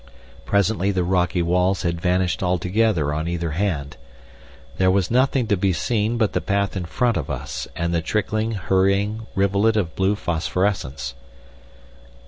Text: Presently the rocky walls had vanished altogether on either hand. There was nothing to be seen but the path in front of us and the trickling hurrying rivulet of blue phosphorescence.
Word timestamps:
Presently 0.45 0.89
the 0.89 1.03
rocky 1.03 1.43
walls 1.43 1.83
had 1.83 2.01
vanished 2.01 2.41
altogether 2.41 3.13
on 3.13 3.27
either 3.27 3.51
hand. 3.51 3.97
There 4.79 4.89
was 4.89 5.11
nothing 5.11 5.45
to 5.45 5.55
be 5.55 5.73
seen 5.73 6.17
but 6.17 6.33
the 6.33 6.41
path 6.41 6.75
in 6.75 6.85
front 6.85 7.17
of 7.17 7.29
us 7.29 7.67
and 7.75 7.93
the 7.93 8.01
trickling 8.01 8.53
hurrying 8.53 9.27
rivulet 9.35 9.77
of 9.77 9.95
blue 9.95 10.15
phosphorescence. 10.15 11.13